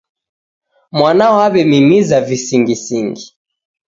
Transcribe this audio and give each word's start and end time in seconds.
Mwana 0.97 1.25
w'aw'emimiza 1.35 2.17
visingisingi 2.27 3.25